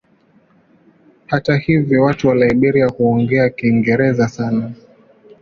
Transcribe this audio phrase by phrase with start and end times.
[1.27, 4.71] Hata hivyo watu wa Liberia huongea Kiingereza sana.